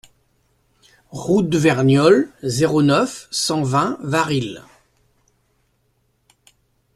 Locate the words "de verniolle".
1.47-2.31